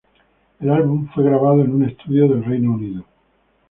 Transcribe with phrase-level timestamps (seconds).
[0.59, 3.05] El álbum fue grabado en un estudio del Reino Unido.